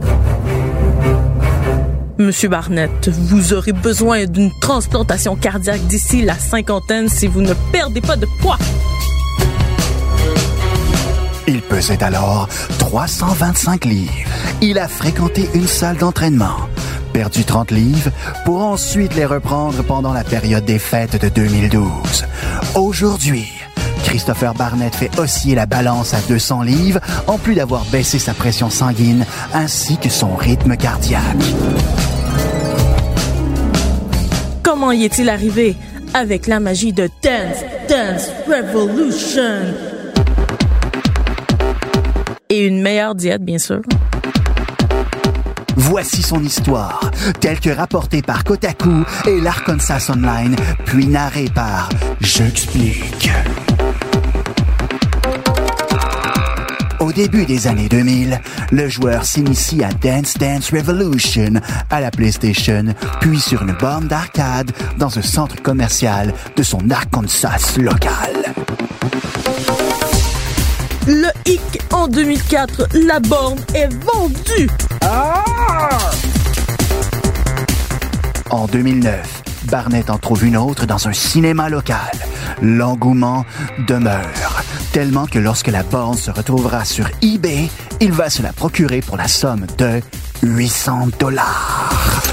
Monsieur 2.20 2.48
Barnett, 2.48 3.10
vous 3.10 3.54
aurez 3.54 3.74
besoin 3.74 4.26
d'une 4.26 4.52
transplantation 4.62 5.36
cardiaque 5.36 5.82
d'ici 5.88 6.22
la 6.22 6.36
cinquantaine 6.36 7.10
si 7.10 7.26
vous 7.26 7.42
ne 7.42 7.56
perdez 7.72 8.02
pas 8.02 8.18
de 8.18 8.28
poids. 8.40 8.60
Il 11.48 11.64
pesait 11.64 12.04
alors 12.04 12.48
325 12.78 13.84
livres. 13.84 14.12
Il 14.62 14.78
a 14.78 14.88
fréquenté 14.88 15.50
une 15.56 15.66
salle 15.66 15.98
d'entraînement, 15.98 16.70
perdu 17.14 17.46
30 17.46 17.72
livres, 17.72 18.12
pour 18.46 18.62
ensuite 18.62 19.16
les 19.16 19.26
reprendre 19.26 19.82
pendant 19.82 20.14
la 20.14 20.24
période 20.24 20.66
des 20.66 20.78
fêtes 20.78 21.20
de 21.20 21.30
2012. 21.30 22.28
Aujourd'hui, 22.76 23.57
Christopher 24.08 24.54
Barnett 24.54 24.96
fait 24.96 25.20
osciller 25.20 25.56
la 25.56 25.66
balance 25.66 26.14
à 26.14 26.22
200 26.30 26.62
livres, 26.62 27.02
en 27.28 27.38
plus 27.38 27.56
d'avoir 27.56 27.84
baissé 27.92 28.20
sa 28.20 28.34
pression 28.34 28.70
sanguine 28.70 29.26
ainsi 29.54 29.98
que 29.98 30.08
son 30.08 30.34
rythme 30.34 30.78
cardiaque. 30.78 31.22
Comment 34.64 34.94
y 34.94 35.04
est-il 35.04 35.28
arrivé? 35.30 35.76
Avec 36.14 36.48
la 36.48 36.62
magie 36.62 36.94
de 36.94 37.10
Dance 37.22 37.58
Dance 37.90 38.30
Revolution. 38.48 39.74
Et 42.50 42.66
une 42.66 42.82
meilleure 42.82 43.14
diète, 43.14 43.44
bien 43.44 43.60
sûr. 43.60 43.82
Voici 45.76 46.22
son 46.22 46.42
histoire, 46.42 47.12
telle 47.42 47.60
que 47.60 47.70
rapportée 47.70 48.22
par 48.22 48.46
Kotaku 48.46 49.04
et 49.28 49.42
l'Arkansas 49.42 50.10
Online, 50.10 50.56
puis 50.86 51.08
narrée 51.08 51.50
par 51.54 51.90
J'explique. 52.22 53.30
Au 57.00 57.12
début 57.12 57.46
des 57.46 57.68
années 57.68 57.90
2000, 57.90 58.40
le 58.72 58.90
joueur 58.90 59.24
s'initie 59.24 59.84
à 59.84 59.90
Dance 59.90 60.34
Dance 60.38 60.72
Revolution 60.72 61.54
à 61.90 62.02
la 62.02 62.10
PlayStation, 62.10 62.86
puis 63.22 63.40
sur 63.40 63.62
une 63.62 63.74
borne 63.74 64.08
d'arcade 64.08 64.72
dans 64.98 65.18
un 65.18 65.22
centre 65.22 65.62
commercial 65.62 66.34
de 66.56 66.64
son 66.64 66.90
Arkansas 66.90 67.78
local. 67.78 68.54
Le 71.06 71.30
hic 71.46 71.80
en 71.94 72.08
2004, 72.08 72.88
la 73.06 73.20
borne 73.20 73.60
est 73.74 73.90
vendue. 74.04 74.70
En 78.50 78.66
2009, 78.66 79.44
Barnett 79.70 80.10
en 80.10 80.18
trouve 80.18 80.46
une 80.46 80.58
autre 80.58 80.86
dans 80.86 81.08
un 81.08 81.14
cinéma 81.14 81.70
local. 81.70 82.12
L'engouement 82.62 83.46
demeure, 83.88 84.57
tellement 84.98 85.28
que 85.28 85.38
lorsque 85.38 85.68
la 85.68 85.84
borne 85.84 86.18
se 86.18 86.32
retrouvera 86.32 86.84
sur 86.84 87.08
eBay, 87.22 87.70
il 88.02 88.12
va 88.12 88.32
se 88.32 88.42
la 88.42 88.52
procurer 88.52 89.02
pour 89.02 89.16
la 89.16 89.28
somme 89.28 89.68
de 89.78 90.02
800 90.42 91.10
dollars. 91.20 92.24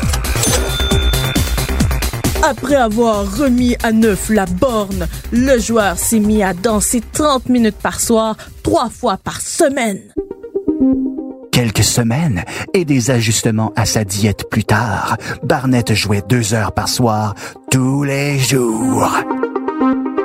Après 2.43 2.77
avoir 2.77 3.37
remis 3.37 3.77
à 3.83 3.93
neuf 3.93 4.31
la 4.31 4.47
borne, 4.47 5.07
le 5.31 5.59
joueur 5.59 5.99
s'est 5.99 6.21
mis 6.21 6.43
à 6.43 6.55
danser 6.55 7.03
30 7.13 7.51
minutes 7.51 7.77
par 7.77 8.01
soir, 8.01 8.35
trois 8.63 8.89
fois 8.89 9.19
par 9.19 9.43
semaine. 9.43 10.01
Quelques 11.53 11.85
semaines 11.85 12.45
et 12.73 12.87
des 12.87 13.11
ajustements 13.11 13.75
à 13.77 13.85
sa 13.85 14.05
diète 14.05 14.49
plus 14.51 14.65
tard, 14.65 15.19
Barnett 15.43 15.93
jouait 15.93 16.23
deux 16.27 16.55
heures 16.55 16.73
par 16.73 16.89
soir 16.89 17.35
tous 17.71 18.05
les 18.05 18.39
jours. 18.39 19.11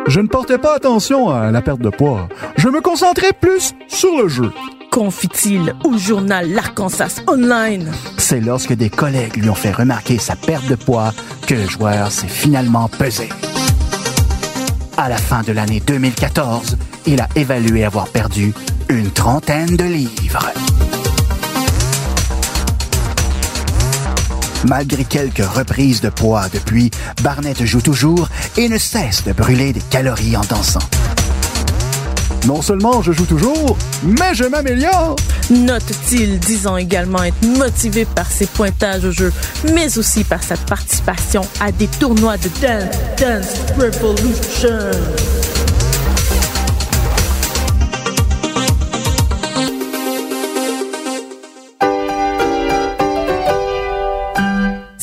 Je 0.07 0.19
ne 0.21 0.27
portais 0.27 0.57
pas 0.57 0.75
attention 0.75 1.29
à 1.29 1.51
la 1.51 1.61
perte 1.61 1.81
de 1.81 1.89
poids. 1.89 2.27
Je 2.57 2.67
me 2.69 2.81
concentrais 2.81 3.33
plus 3.33 3.73
sur 3.87 4.17
le 4.21 4.27
jeu. 4.27 4.51
Confie-t-il 4.91 5.75
au 5.83 5.97
journal 5.97 6.49
L'Arkansas 6.51 7.21
Online. 7.27 7.91
C'est 8.17 8.41
lorsque 8.41 8.73
des 8.73 8.89
collègues 8.89 9.35
lui 9.37 9.49
ont 9.49 9.55
fait 9.55 9.71
remarquer 9.71 10.17
sa 10.17 10.35
perte 10.35 10.67
de 10.67 10.75
poids 10.75 11.11
que 11.45 11.53
le 11.53 11.67
joueur 11.67 12.11
s'est 12.11 12.27
finalement 12.27 12.87
pesé. 12.87 13.29
À 14.97 15.09
la 15.09 15.17
fin 15.17 15.43
de 15.43 15.51
l'année 15.51 15.81
2014, 15.85 16.77
il 17.05 17.21
a 17.21 17.27
évalué 17.35 17.85
avoir 17.85 18.07
perdu 18.07 18.53
une 18.89 19.11
trentaine 19.11 19.75
de 19.77 19.83
livres. 19.85 20.51
Malgré 24.67 25.05
quelques 25.05 25.45
reprises 25.45 26.01
de 26.01 26.09
poids 26.09 26.49
depuis, 26.53 26.91
Barnett 27.23 27.63
joue 27.63 27.81
toujours 27.81 28.27
et 28.57 28.67
ne 28.67 28.77
cesse 28.77 29.23
de 29.23 29.31
brûler 29.31 29.71
des 29.71 29.81
calories 29.81 30.35
en 30.35 30.41
dansant. 30.41 30.79
Non 32.45 32.61
seulement 32.61 33.01
je 33.01 33.11
joue 33.11 33.25
toujours, 33.25 33.77
mais 34.03 34.33
je 34.33 34.45
m'améliore. 34.45 35.15
Note-t-il, 35.49 36.39
disant 36.39 36.77
également 36.77 37.23
être 37.23 37.41
motivé 37.57 38.05
par 38.05 38.29
ses 38.29 38.45
pointages 38.45 39.05
au 39.05 39.11
jeu, 39.11 39.33
mais 39.73 39.97
aussi 39.97 40.23
par 40.23 40.43
sa 40.43 40.55
participation 40.55 41.41
à 41.59 41.71
des 41.71 41.87
tournois 41.87 42.37
de 42.37 42.49
Dance 42.61 42.95
Dance 43.17 43.55
Revolution. 43.77 45.38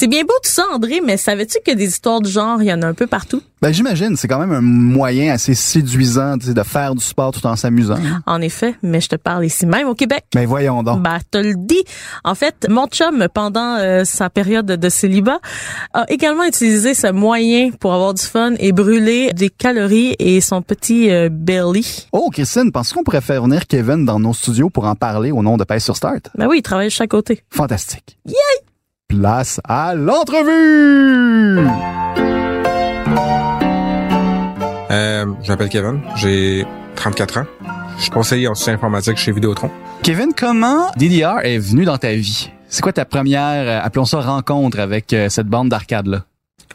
C'est 0.07 0.11
bien 0.11 0.23
beau 0.23 0.35
tout 0.41 0.49
ça, 0.49 0.63
André, 0.73 1.01
mais 1.05 1.17
savais-tu 1.17 1.59
que 1.67 1.73
des 1.73 1.87
histoires 1.87 2.21
du 2.21 2.31
genre, 2.31 2.63
il 2.63 2.69
y 2.69 2.73
en 2.73 2.81
a 2.83 2.87
un 2.87 2.95
peu 2.95 3.09
partout? 3.09 3.43
Ben 3.61 3.73
j'imagine, 3.73 4.15
c'est 4.17 4.29
quand 4.29 4.39
même 4.39 4.53
un 4.53 4.61
moyen 4.61 5.33
assez 5.33 5.57
séduisant 5.57 6.39
tu 6.39 6.47
sais, 6.47 6.55
de 6.55 6.63
faire 6.63 6.95
du 6.95 7.03
sport 7.03 7.33
tout 7.33 7.45
en 7.45 7.57
s'amusant. 7.57 7.99
En 8.25 8.41
effet, 8.41 8.77
mais 8.85 9.01
je 9.01 9.09
te 9.09 9.17
parle 9.17 9.45
ici 9.45 9.67
même 9.67 9.89
au 9.89 9.97
Québec. 9.97 10.27
Mais 10.37 10.47
voyons 10.47 10.85
donc. 10.85 11.03
Bah, 11.03 11.19
te 11.29 11.39
le 11.39 11.55
dis. 11.57 11.83
En 12.23 12.37
fait, 12.37 12.69
mon 12.69 12.87
chum, 12.87 13.27
pendant 13.35 13.79
euh, 13.79 14.05
sa 14.05 14.31
période 14.31 14.67
de 14.67 14.89
célibat, 14.89 15.41
a 15.93 16.05
également 16.09 16.45
utilisé 16.45 16.95
ce 16.95 17.11
moyen 17.11 17.73
pour 17.73 17.93
avoir 17.93 18.15
du 18.15 18.23
fun 18.23 18.53
et 18.61 18.71
brûler 18.71 19.33
des 19.33 19.51
calories 19.51 20.15
et 20.21 20.41
son 20.41 20.63
petit 20.63 21.11
euh, 21.11 21.31
belly. 21.33 22.07
Oh, 22.13 22.31
Christine, 22.33 22.71
penses 22.71 22.93
qu'on 22.93 23.03
pourrait 23.03 23.23
faire 23.23 23.43
venir 23.43 23.67
Kevin 23.67 24.05
dans 24.05 24.21
nos 24.21 24.35
studios 24.35 24.71
pour 24.71 24.85
en 24.85 24.95
parler 24.95 25.33
au 25.33 25.43
nom 25.43 25.57
de 25.57 25.65
Pèse 25.65 25.83
sur 25.83 25.97
Start? 25.97 26.31
Ben 26.37 26.47
oui, 26.47 26.59
il 26.59 26.63
travaille 26.63 26.87
de 26.87 26.93
chaque 26.93 27.11
côté. 27.11 27.43
Fantastique. 27.51 28.19
Yay! 28.25 28.66
Place 29.09 29.61
à 29.69 29.95
l'entrevue! 29.95 31.61
Euh, 34.91 35.27
je 35.43 35.49
m'appelle 35.49 35.69
Kevin, 35.69 36.01
j'ai 36.17 36.67
34 36.97 37.39
ans. 37.39 37.45
Je 37.99 38.03
suis 38.03 38.11
conseiller 38.11 38.49
en 38.49 38.55
soutien 38.57 38.75
informatique 38.75 39.17
chez 39.17 39.31
Vidéotron. 39.31 39.71
Kevin, 40.03 40.33
comment 40.37 40.91
DDR 40.97 41.39
est 41.45 41.59
venu 41.59 41.85
dans 41.85 41.99
ta 41.99 42.15
vie? 42.15 42.51
C'est 42.69 42.83
quoi 42.83 42.93
ta 42.93 43.05
première, 43.05 43.69
euh, 43.69 43.87
appelons 43.87 44.07
ça, 44.07 44.21
rencontre 44.21 44.81
avec 44.81 45.13
euh, 45.13 45.29
cette 45.29 45.47
bande 45.47 45.69
d'arcade-là? 45.69 46.25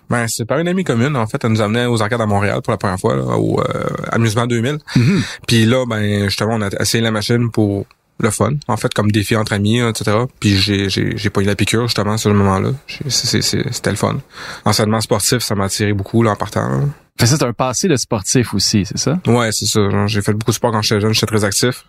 Ben, 0.09 0.25
c'est 0.29 0.45
par 0.45 0.59
une 0.59 0.69
amie 0.69 0.85
commune, 0.85 1.17
en 1.17 1.27
fait, 1.27 1.43
elle 1.43 1.51
nous 1.51 1.61
amenait 1.61 1.85
aux 1.85 2.01
arcades 2.01 2.21
à 2.21 2.25
Montréal 2.25 2.61
pour 2.63 2.71
la 2.71 2.77
première 2.77 3.00
fois, 3.00 3.17
là, 3.17 3.23
au 3.23 3.59
euh, 3.59 3.88
Amusement 4.09 4.47
2000. 4.47 4.77
Mhm. 4.95 5.21
Puis 5.47 5.65
là, 5.65 5.85
ben, 5.85 6.23
justement, 6.23 6.55
on 6.55 6.61
a 6.61 6.69
essayé 6.79 7.03
la 7.03 7.11
machine 7.11 7.51
pour 7.51 7.85
le 8.21 8.29
fun, 8.29 8.51
en 8.67 8.77
fait, 8.77 8.93
comme 8.93 9.11
défi 9.11 9.35
entre 9.35 9.53
amis, 9.53 9.79
etc. 9.79 10.17
Puis 10.39 10.55
j'ai, 10.57 10.89
j'ai, 10.89 11.17
j'ai 11.17 11.29
pas 11.29 11.41
eu 11.41 11.45
la 11.45 11.55
piqûre, 11.55 11.83
justement, 11.87 12.17
sur 12.17 12.29
le 12.29 12.35
moment-là. 12.37 12.71
J'ai- 12.87 13.09
c'est- 13.09 13.41
c'est- 13.41 13.71
C'était 13.73 13.89
le 13.91 13.95
fun. 13.97 14.17
Enseignement 14.65 15.01
sportif, 15.01 15.39
ça 15.39 15.55
m'a 15.55 15.65
attiré 15.65 15.93
beaucoup, 15.93 16.23
là, 16.23 16.31
en 16.31 16.35
partant. 16.35 16.67
là. 16.69 16.83
Fait 17.19 17.27
c'est 17.27 17.43
un 17.43 17.53
passé 17.53 17.87
de 17.87 17.95
sportif 17.97 18.53
aussi, 18.53 18.85
c'est 18.85 18.97
ça? 18.97 19.19
Ouais, 19.27 19.51
c'est 19.51 19.65
ça. 19.67 19.81
J'ai 20.07 20.21
fait 20.21 20.33
beaucoup 20.33 20.51
de 20.51 20.55
sport 20.55 20.71
quand 20.71 20.81
j'étais 20.81 21.01
jeune, 21.01 21.13
j'étais 21.13 21.25
très 21.27 21.43
actif. 21.43 21.85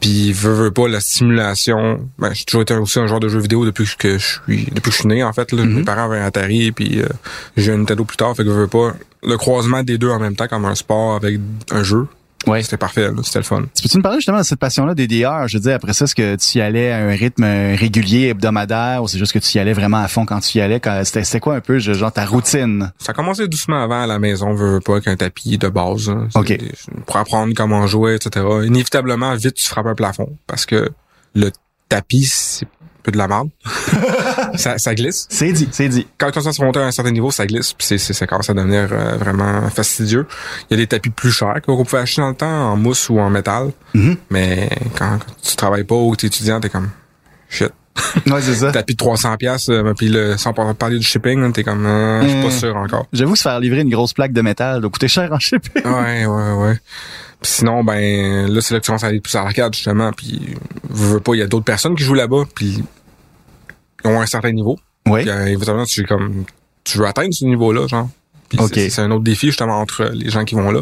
Puis 0.00 0.32
veux, 0.32 0.52
veux 0.54 0.70
pas 0.70 0.88
la 0.88 1.00
stimulation. 1.00 2.08
Ben, 2.18 2.32
j'ai 2.34 2.44
toujours 2.44 2.62
été 2.62 2.74
aussi 2.74 2.98
un 2.98 3.06
joueur 3.06 3.20
de 3.20 3.28
jeux 3.28 3.38
vidéo 3.40 3.64
depuis 3.64 3.86
que 3.98 4.18
je 4.18 4.26
suis 4.46 4.64
depuis 4.66 4.90
que 4.90 4.90
je 4.90 4.96
suis 4.96 5.06
né 5.08 5.22
en 5.22 5.32
fait. 5.32 5.52
Là. 5.52 5.64
Mes 5.64 5.84
parents 5.84 6.04
avaient 6.10 6.18
un 6.18 6.24
Atari 6.24 6.72
puis 6.72 7.00
euh, 7.00 7.06
j'ai 7.56 7.72
un 7.72 7.78
Nintendo 7.78 8.04
plus 8.04 8.16
tard, 8.16 8.34
fait 8.34 8.42
que 8.44 8.48
veux, 8.48 8.62
veux 8.62 8.66
pas 8.66 8.94
le 9.22 9.36
croisement 9.36 9.82
des 9.84 9.98
deux 9.98 10.10
en 10.10 10.18
même 10.18 10.34
temps 10.34 10.48
comme 10.48 10.64
un 10.64 10.74
sport 10.74 11.14
avec 11.14 11.38
un 11.70 11.82
jeu. 11.84 12.06
Ouais. 12.46 12.62
C'était 12.62 12.76
parfait, 12.76 13.02
là. 13.02 13.12
c'était 13.22 13.38
le 13.38 13.44
fun. 13.44 13.62
Tu 13.74 13.82
peux-tu 13.82 13.98
me 13.98 14.02
parler 14.02 14.18
justement 14.18 14.38
de 14.38 14.42
cette 14.42 14.58
passion-là 14.58 14.94
des 14.94 15.06
DR? 15.06 15.46
Je 15.48 15.56
veux 15.56 15.62
dire, 15.62 15.74
après 15.74 15.92
ça, 15.92 16.04
est-ce 16.06 16.14
que 16.14 16.36
tu 16.36 16.58
y 16.58 16.60
allais 16.60 16.90
à 16.92 16.98
un 16.98 17.10
rythme 17.10 17.44
régulier, 17.44 18.28
hebdomadaire, 18.28 19.02
ou 19.02 19.08
c'est 19.08 19.18
juste 19.18 19.32
que 19.32 19.38
tu 19.38 19.56
y 19.56 19.60
allais 19.60 19.72
vraiment 19.72 19.98
à 19.98 20.08
fond 20.08 20.26
quand 20.26 20.40
tu 20.40 20.58
y 20.58 20.60
allais? 20.60 20.80
C'était 21.04 21.40
quoi 21.40 21.56
un 21.56 21.60
peu, 21.60 21.78
genre, 21.78 22.12
ta 22.12 22.24
routine? 22.26 22.92
Ça 22.98 23.12
a 23.12 23.14
commencé 23.14 23.46
doucement 23.48 23.82
avant 23.82 24.02
à 24.02 24.06
la 24.06 24.18
maison, 24.18 24.54
veux, 24.54 24.74
veux 24.74 24.80
pas, 24.80 24.92
avec 24.94 25.08
un 25.08 25.16
tapis 25.16 25.58
de 25.58 25.68
base. 25.68 26.08
là. 26.08 26.26
C'est- 26.30 26.38
Ok. 26.38 26.58
Pour 27.06 27.16
apprendre 27.16 27.52
comment 27.56 27.86
jouer, 27.86 28.16
etc. 28.16 28.44
Inévitablement, 28.64 29.34
vite, 29.34 29.54
tu 29.54 29.64
frappes 29.68 29.86
un 29.86 29.94
plafond 29.94 30.36
parce 30.46 30.66
que 30.66 30.90
le 31.34 31.50
tapis, 31.88 32.24
c'est 32.30 32.66
peu 33.02 33.12
de 33.12 33.18
la 33.18 33.28
merde. 33.28 33.48
ça, 34.56 34.78
ça 34.78 34.94
glisse. 34.94 35.26
C'est 35.30 35.52
dit, 35.52 35.68
c'est 35.72 35.88
dit. 35.88 36.06
quand 36.18 36.30
on 36.36 36.40
à 36.46 36.64
monter 36.64 36.80
à 36.80 36.84
un 36.86 36.90
certain 36.90 37.10
niveau, 37.10 37.30
ça 37.30 37.46
glisse, 37.46 37.72
puis 37.72 37.86
c'est, 37.86 37.98
c'est, 37.98 38.12
ça 38.12 38.26
commence 38.26 38.48
à 38.50 38.54
devenir 38.54 38.88
euh, 38.92 39.16
vraiment 39.16 39.68
fastidieux. 39.70 40.26
Il 40.70 40.74
y 40.74 40.74
a 40.74 40.76
des 40.82 40.86
tapis 40.86 41.10
plus 41.10 41.32
chers 41.32 41.60
qu'on 41.66 41.82
pouvait 41.84 42.02
acheter 42.02 42.22
dans 42.22 42.28
le 42.30 42.34
temps, 42.34 42.72
en 42.72 42.76
mousse 42.76 43.08
ou 43.08 43.18
en 43.18 43.30
métal. 43.30 43.70
Mhm. 43.94 44.16
Mais 44.30 44.68
quand 44.96 45.18
tu 45.42 45.56
travailles 45.56 45.84
pas 45.84 45.94
ou 45.96 46.14
t'es 46.16 46.28
étudiant, 46.28 46.60
t'es 46.60 46.68
comme 46.68 46.90
shit. 47.48 47.70
Ouais, 48.26 48.40
c'est 48.40 48.54
ça. 48.54 48.72
Tapis 48.72 48.94
de 48.94 48.98
300 48.98 49.36
pièces, 49.36 49.68
puis 49.98 50.08
le, 50.08 50.36
sans 50.38 50.54
par- 50.54 50.74
parler 50.74 50.98
du 50.98 51.04
shipping, 51.04 51.52
t'es 51.52 51.62
comme 51.62 51.84
euh, 51.84 52.22
je 52.22 52.28
suis 52.28 52.40
pas 52.40 52.48
Mm. 52.48 52.50
sûr 52.50 52.76
encore. 52.76 53.06
J'avoue 53.12 53.32
que 53.32 53.38
se 53.38 53.42
faire 53.42 53.60
livrer 53.60 53.80
une 53.80 53.90
grosse 53.90 54.14
plaque 54.14 54.32
de 54.32 54.40
métal 54.40 54.80
doit 54.80 54.90
coûter 54.90 55.08
cher 55.08 55.30
en 55.32 55.38
shipping. 55.38 55.82
Ouais, 55.84 56.24
ouais, 56.24 56.52
ouais. 56.52 56.78
Sinon, 57.42 57.84
ben 57.84 58.46
là, 58.46 58.60
c'est 58.60 58.74
là 58.74 58.80
que 58.80 58.84
tu 58.84 58.90
commences 58.90 59.04
à 59.04 59.08
aller 59.08 59.20
plus 59.20 59.34
à 59.34 59.42
l'arcade, 59.42 59.74
justement. 59.74 60.12
Puis, 60.12 60.54
veux, 60.88 61.20
pas, 61.20 61.34
il 61.34 61.38
y 61.38 61.42
a 61.42 61.46
d'autres 61.46 61.64
personnes 61.64 61.94
qui 61.94 62.04
jouent 62.04 62.14
là-bas, 62.14 62.44
puis 62.54 62.82
ils 64.04 64.08
ont 64.08 64.20
un 64.20 64.26
certain 64.26 64.52
niveau. 64.52 64.78
Oui. 65.06 65.22
Puis, 65.22 65.30
euh, 65.30 65.46
éventuellement, 65.46 65.84
tu 65.84 66.04
comme, 66.04 66.44
tu 66.84 66.98
veux 66.98 67.06
atteindre 67.06 67.32
ce 67.32 67.44
niveau-là, 67.44 67.86
genre. 67.86 68.08
Puis 68.48 68.60
Ok. 68.60 68.74
c'est, 68.74 69.00
un 69.00 69.10
autre 69.10 69.24
défi, 69.24 69.46
justement, 69.46 69.80
entre 69.80 70.10
les 70.12 70.28
gens 70.30 70.44
qui 70.44 70.54
vont 70.54 70.70
là. 70.70 70.80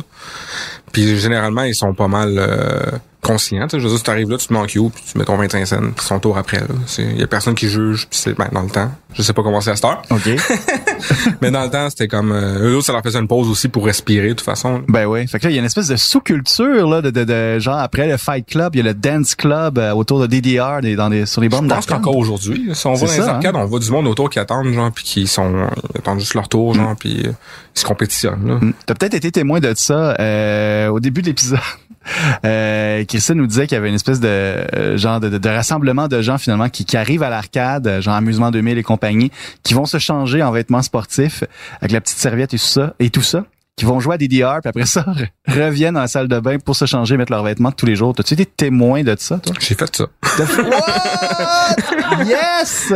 Puis 0.92 1.18
généralement, 1.18 1.62
ils 1.62 1.74
sont 1.74 1.94
pas 1.94 2.08
mal 2.08 2.34
euh, 2.36 2.90
conscients. 3.20 3.68
Tu 3.68 3.76
sais, 3.76 3.78
je 3.78 3.84
veux 3.84 3.90
dire, 3.90 3.98
si 3.98 4.04
t'arrives 4.04 4.28
là, 4.28 4.38
tu 4.38 4.48
te 4.48 4.54
en 4.54 4.66
queue, 4.66 4.90
puis 4.92 5.04
tu 5.10 5.18
mets 5.18 5.24
ton 5.24 5.36
25 5.36 5.66
cents, 5.66 5.80
puis 5.96 6.04
son 6.04 6.18
tour 6.18 6.36
après. 6.36 6.60
Il 6.98 7.20
y 7.20 7.22
a 7.22 7.26
personne 7.28 7.54
qui 7.54 7.68
juge, 7.68 8.08
puis 8.10 8.18
c'est 8.18 8.36
ben, 8.36 8.48
dans 8.50 8.62
le 8.62 8.70
temps. 8.70 8.90
Je 9.14 9.22
sais 9.22 9.32
pas 9.32 9.42
comment 9.42 9.60
c'est 9.60 9.70
à 9.70 9.76
cette 9.76 9.84
heure. 9.84 10.02
OK. 10.10 10.28
mais 11.40 11.50
dans 11.50 11.62
le 11.64 11.70
temps, 11.70 11.88
c'était 11.90 12.08
comme... 12.08 12.32
Euh, 12.32 12.70
eux 12.70 12.76
autres, 12.76 12.86
ça 12.86 12.92
leur 12.92 13.02
faisait 13.02 13.18
une 13.18 13.28
pause 13.28 13.48
aussi 13.48 13.68
pour 13.68 13.84
respirer, 13.86 14.28
de 14.28 14.32
toute 14.34 14.40
façon. 14.42 14.82
ben 14.88 15.06
oui. 15.06 15.26
Fait 15.28 15.38
que 15.38 15.44
là, 15.44 15.50
il 15.50 15.54
y 15.54 15.58
a 15.58 15.60
une 15.60 15.66
espèce 15.66 15.88
de 15.88 15.96
sous-culture, 15.96 16.88
là, 16.88 17.02
de, 17.02 17.10
de, 17.10 17.24
de, 17.24 17.58
genre, 17.58 17.78
après 17.78 18.06
le 18.08 18.16
Fight 18.16 18.46
Club, 18.46 18.74
il 18.74 18.78
y 18.78 18.80
a 18.80 18.84
le 18.84 18.94
Dance 18.94 19.34
Club 19.34 19.78
euh, 19.78 19.92
autour 19.92 20.20
de 20.20 20.26
DDR 20.26 20.80
des, 20.82 20.96
dans 20.96 21.10
des, 21.10 21.26
sur 21.26 21.40
les 21.40 21.48
bornes 21.48 21.68
Je 21.68 21.74
pense 21.74 21.86
d'arcade. 21.86 22.04
qu'encore 22.04 22.16
aujourd'hui, 22.18 22.70
si 22.72 22.86
on 22.86 22.94
C'est 22.96 23.06
dans 23.06 23.10
les 23.12 23.18
ça, 23.18 23.24
hein? 23.24 23.34
arcades, 23.36 23.56
on 23.56 23.64
voit 23.66 23.80
du 23.80 23.90
monde 23.90 24.06
autour 24.06 24.30
qui 24.30 24.38
attendent, 24.38 24.72
genre, 24.72 24.90
puis 24.92 25.04
qui 25.04 25.26
sont, 25.26 25.66
ils 25.94 25.98
attendent 25.98 26.20
juste 26.20 26.34
leur 26.34 26.48
tour, 26.48 26.74
genre, 26.74 26.94
puis 26.98 27.22
euh, 27.26 27.32
ils 27.74 27.80
se 27.80 27.84
compétitionnent, 27.84 28.46
là. 28.46 28.54
Mm. 28.60 28.72
T'as 28.86 28.94
peut-être 28.94 29.14
été 29.14 29.30
témoin 29.30 29.60
de 29.60 29.72
ça 29.76 30.14
euh, 30.20 30.88
au 30.88 31.00
début 31.00 31.22
de 31.22 31.26
l'épisode. 31.26 31.58
Euh, 32.44 33.04
Christine 33.04 33.34
nous 33.36 33.46
disait 33.46 33.66
qu'il 33.66 33.74
y 33.76 33.78
avait 33.78 33.88
une 33.90 33.94
espèce 33.94 34.18
de 34.20 34.26
euh, 34.28 34.96
genre 34.96 35.20
de, 35.20 35.28
de- 35.28 35.38
de 35.38 35.48
rassemblement 35.48 36.08
de 36.08 36.22
gens 36.22 36.38
finalement 36.38 36.68
qui, 36.70 36.84
qui 36.86 36.96
arrivent 36.96 37.22
à 37.22 37.28
l'arcade, 37.28 37.86
euh, 37.86 38.00
genre 38.00 38.14
Amusement 38.14 38.50
2000 38.50 38.78
et 38.78 38.82
compagnie, 38.82 39.30
qui 39.62 39.74
vont 39.74 39.84
se 39.84 39.98
changer 39.98 40.42
en 40.42 40.50
vêtements 40.50 40.80
sportifs 40.82 41.44
avec 41.80 41.92
la 41.92 42.00
petite 42.00 42.16
serviette 42.18 42.54
et 42.54 42.58
tout 42.58 42.64
ça, 42.64 42.94
et 42.98 43.10
tout 43.10 43.20
ça, 43.22 43.44
qui 43.76 43.84
vont 43.84 44.00
jouer 44.00 44.14
à 44.14 44.18
DDR, 44.18 44.60
puis 44.62 44.68
après 44.70 44.86
ça 44.86 45.02
re- 45.02 45.28
reviennent 45.46 45.94
dans 45.94 46.00
la 46.00 46.08
salle 46.08 46.28
de 46.28 46.40
bain 46.40 46.58
pour 46.58 46.74
se 46.76 46.86
changer, 46.86 47.16
mettre 47.18 47.32
leurs 47.32 47.44
vêtements 47.44 47.70
de 47.70 47.74
tous 47.74 47.86
les 47.86 47.96
jours. 47.96 48.14
T'as-tu 48.14 48.34
été 48.34 48.46
témoin 48.46 49.02
de 49.02 49.14
ça, 49.18 49.38
toi? 49.38 49.54
J'ai 49.60 49.74
fait 49.74 49.94
ça. 49.94 50.06
What? 50.38 52.24
yes! 52.24 52.92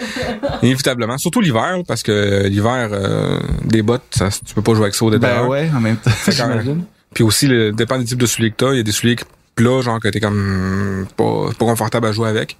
Inévitablement. 0.62 1.18
Surtout 1.18 1.40
l'hiver, 1.40 1.76
parce 1.86 2.02
que 2.02 2.46
l'hiver, 2.46 2.88
euh, 2.92 3.38
des 3.64 3.82
bottes, 3.82 4.02
ça, 4.10 4.28
tu 4.30 4.54
peux 4.54 4.62
pas 4.62 4.72
jouer 4.74 4.84
avec 4.84 4.94
ça 4.94 5.04
au 5.04 5.10
Ben 5.10 5.18
dehors. 5.18 5.48
ouais, 5.48 5.70
en 5.74 5.80
même 5.80 5.96
temps, 5.96 6.10
j'imagine. 6.28 6.84
Puis 7.18 7.24
aussi, 7.24 7.48
le, 7.48 7.72
dépend 7.72 7.98
du 7.98 8.04
type 8.04 8.20
de 8.20 8.26
souliers 8.26 8.52
que 8.52 8.54
t'as. 8.58 8.74
Il 8.74 8.76
y 8.76 8.78
a 8.78 8.84
des 8.84 8.92
souliers 8.92 9.16
plats, 9.56 9.80
genre, 9.80 9.98
que 9.98 10.06
t'es 10.06 10.20
comme 10.20 11.04
pas, 11.16 11.48
pas 11.58 11.64
confortable 11.64 12.06
à 12.06 12.12
jouer 12.12 12.28
avec. 12.28 12.56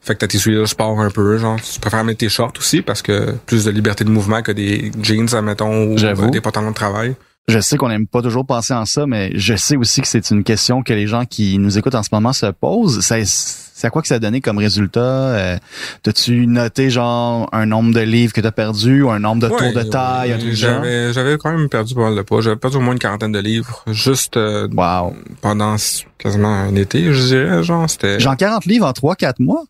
Fait 0.00 0.14
que 0.14 0.18
t'as 0.18 0.26
tes 0.26 0.38
souliers 0.38 0.56
de 0.56 0.64
sport 0.64 1.00
un 1.00 1.10
peu, 1.10 1.38
genre. 1.38 1.60
Tu 1.60 1.78
préfères 1.78 2.02
mettre 2.02 2.18
tes 2.18 2.28
shorts 2.28 2.54
aussi, 2.58 2.82
parce 2.82 3.02
que 3.02 3.36
plus 3.46 3.66
de 3.66 3.70
liberté 3.70 4.02
de 4.02 4.10
mouvement 4.10 4.42
que 4.42 4.50
des 4.50 4.90
jeans, 5.00 5.32
admettons, 5.32 5.92
ou 5.92 6.30
des 6.30 6.40
pantalons 6.40 6.70
de 6.70 6.74
travail. 6.74 7.14
Je 7.50 7.60
sais 7.60 7.76
qu'on 7.76 7.88
n'aime 7.88 8.06
pas 8.06 8.22
toujours 8.22 8.46
penser 8.46 8.72
en 8.72 8.86
ça, 8.86 9.06
mais 9.06 9.32
je 9.34 9.54
sais 9.56 9.76
aussi 9.76 10.00
que 10.00 10.06
c'est 10.08 10.30
une 10.30 10.44
question 10.44 10.82
que 10.82 10.92
les 10.92 11.06
gens 11.06 11.24
qui 11.24 11.58
nous 11.58 11.76
écoutent 11.78 11.94
en 11.94 12.02
ce 12.02 12.08
moment 12.12 12.32
se 12.32 12.46
posent. 12.46 13.00
Ça- 13.00 13.16
C'est 13.24 13.86
à 13.86 13.90
quoi 13.90 14.02
que 14.02 14.08
ça 14.08 14.16
a 14.16 14.18
donné 14.18 14.42
comme 14.42 14.58
résultat? 14.58 15.00
Euh, 15.00 15.56
T'as-tu 16.02 16.46
noté 16.46 16.90
genre 16.90 17.48
un 17.52 17.64
nombre 17.64 17.94
de 17.94 18.00
livres 18.00 18.32
que 18.34 18.42
t'as 18.42 18.50
perdu 18.52 19.00
ou 19.02 19.10
un 19.10 19.18
nombre 19.18 19.40
de 19.40 19.48
Ouais, 19.52 19.56
tours 19.72 19.82
de 19.82 19.88
taille? 19.88 20.36
J'avais, 20.52 21.12
j'avais 21.14 21.38
quand 21.38 21.50
même 21.56 21.68
perdu 21.70 21.94
pas 21.94 22.02
mal 22.02 22.14
de 22.14 22.20
poids. 22.20 22.42
J'avais 22.42 22.56
perdu 22.56 22.76
au 22.76 22.80
moins 22.80 22.92
une 22.92 22.98
quarantaine 22.98 23.32
de 23.32 23.38
livres. 23.38 23.82
Juste 23.90 24.36
euh, 24.36 24.68
Wow. 24.76 25.14
pendant 25.40 25.76
quasiment 26.18 26.48
un 26.54 26.74
été, 26.76 27.10
je 27.12 27.22
dirais. 27.26 27.62
Genre, 27.62 27.88
c'était... 27.88 28.20
Genre 28.20 28.36
40 28.36 28.66
livres 28.66 28.86
en 28.86 28.92
3-4 28.92 29.36
mois? 29.38 29.64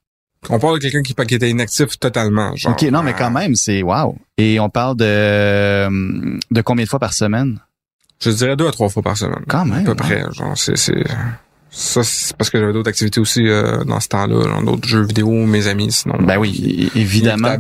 On 0.48 0.58
parle 0.58 0.78
de 0.78 0.82
quelqu'un 0.82 1.02
qui, 1.02 1.14
qui 1.14 1.34
était 1.34 1.50
inactif 1.50 1.96
totalement. 2.00 2.56
Genre, 2.56 2.72
OK, 2.72 2.82
non, 2.90 3.02
mais 3.04 3.12
quand 3.12 3.26
euh, 3.28 3.30
même, 3.38 3.54
c'est 3.54 3.82
wow. 3.82 4.16
Et 4.38 4.58
on 4.58 4.70
parle 4.70 4.96
de, 4.96 6.38
de 6.50 6.60
combien 6.62 6.84
de 6.84 6.88
fois 6.90 6.98
par 6.98 7.12
semaine? 7.12 7.60
Je 8.22 8.30
dirais 8.30 8.56
deux 8.56 8.66
à 8.68 8.70
trois 8.72 8.88
fois 8.88 9.02
par 9.02 9.16
semaine. 9.16 9.44
Quand 9.48 9.64
même, 9.64 9.78
À 9.78 9.82
peu 9.82 9.88
ouais. 9.90 9.94
près. 9.94 10.24
Genre, 10.32 10.52
c'est, 10.56 10.76
c'est, 10.76 11.04
ça, 11.70 12.02
c'est 12.02 12.36
parce 12.36 12.50
que 12.50 12.58
j'avais 12.60 12.72
d'autres 12.72 12.90
activités 12.90 13.20
aussi 13.20 13.46
euh, 13.48 13.82
dans 13.84 13.98
ce 14.00 14.08
temps-là, 14.08 14.42
genre 14.42 14.62
d'autres 14.62 14.86
jeux 14.86 15.02
vidéo, 15.02 15.30
mes 15.30 15.66
amis, 15.68 15.90
sinon. 15.92 16.16
Ben 16.20 16.36
oui, 16.38 16.90
é- 16.94 16.98
évidemment. 16.98 17.56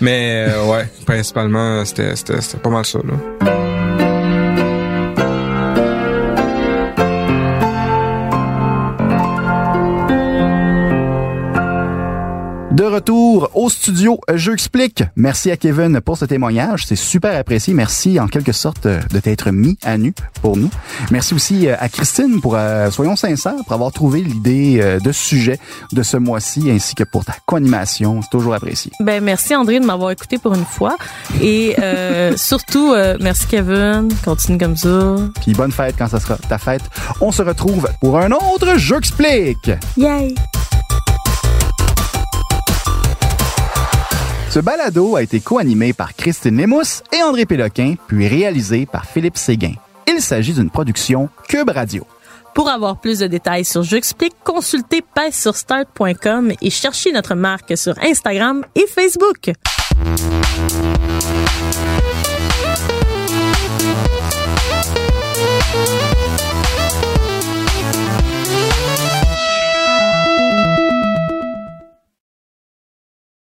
Mais 0.00 0.46
euh, 0.48 0.66
ouais, 0.72 0.88
principalement, 1.06 1.84
c'était, 1.84 2.16
c'était, 2.16 2.40
c'était 2.40 2.58
pas 2.58 2.70
mal 2.70 2.84
ça. 2.84 2.98
Là. 2.98 3.75
De 12.76 12.84
retour 12.84 13.48
au 13.54 13.70
studio, 13.70 14.20
je 14.34 14.52
explique. 14.52 15.02
Merci 15.16 15.50
à 15.50 15.56
Kevin 15.56 15.98
pour 16.02 16.18
ce 16.18 16.26
témoignage. 16.26 16.84
C'est 16.84 16.94
super 16.94 17.34
apprécié. 17.34 17.72
Merci 17.72 18.20
en 18.20 18.26
quelque 18.26 18.52
sorte 18.52 18.86
de 18.86 19.18
t'être 19.18 19.50
mis 19.50 19.78
à 19.82 19.96
nu 19.96 20.12
pour 20.42 20.58
nous. 20.58 20.68
Merci 21.10 21.32
aussi 21.32 21.68
euh, 21.68 21.74
à 21.80 21.88
Christine 21.88 22.38
pour, 22.42 22.54
euh, 22.54 22.90
soyons 22.90 23.16
sincères, 23.16 23.54
pour 23.64 23.72
avoir 23.72 23.92
trouvé 23.92 24.20
l'idée 24.20 24.78
euh, 24.82 25.00
de 25.00 25.10
sujet 25.10 25.58
de 25.92 26.02
ce 26.02 26.18
mois-ci 26.18 26.70
ainsi 26.70 26.94
que 26.94 27.04
pour 27.04 27.24
ta 27.24 27.32
co-animation. 27.46 28.20
C'est 28.20 28.28
toujours 28.28 28.52
apprécié. 28.52 28.92
Ben 29.00 29.24
merci 29.24 29.56
André 29.56 29.80
de 29.80 29.86
m'avoir 29.86 30.10
écouté 30.10 30.36
pour 30.36 30.52
une 30.52 30.66
fois 30.66 30.98
et 31.40 31.76
euh, 31.78 32.34
surtout 32.36 32.92
euh, 32.92 33.16
merci 33.22 33.46
Kevin, 33.46 34.10
continue 34.22 34.58
comme 34.58 34.76
ça. 34.76 35.16
Puis 35.40 35.54
bonne 35.54 35.72
fête 35.72 35.94
quand 35.96 36.08
ça 36.08 36.20
sera 36.20 36.36
ta 36.36 36.58
fête. 36.58 36.82
On 37.22 37.32
se 37.32 37.40
retrouve 37.40 37.88
pour 38.02 38.18
un 38.18 38.32
autre 38.32 38.76
Je 38.76 38.96
explique. 38.96 39.70
Yay. 39.96 40.34
Ce 44.48 44.60
balado 44.60 45.16
a 45.16 45.22
été 45.22 45.40
co-animé 45.40 45.92
par 45.92 46.14
Christine 46.14 46.56
Nemous 46.56 47.02
et 47.12 47.22
André 47.22 47.46
Péloquin, 47.46 47.94
puis 48.06 48.28
réalisé 48.28 48.86
par 48.86 49.04
Philippe 49.04 49.36
Séguin. 49.36 49.74
Il 50.08 50.20
s'agit 50.20 50.54
d'une 50.54 50.70
production 50.70 51.28
Cube 51.48 51.70
Radio. 51.70 52.06
Pour 52.54 52.70
avoir 52.70 52.98
plus 53.00 53.18
de 53.18 53.26
détails 53.26 53.66
sur 53.66 53.82
J'explique, 53.82 54.34
consultez 54.42 55.02
pèse-sur-start.com 55.02 56.52
et 56.62 56.70
cherchez 56.70 57.12
notre 57.12 57.34
marque 57.34 57.76
sur 57.76 57.94
Instagram 58.02 58.64
et 58.74 58.86
Facebook. 58.86 59.52